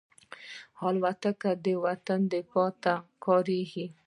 [0.87, 3.85] الوتکه د وطن دفاع ته کارېږي.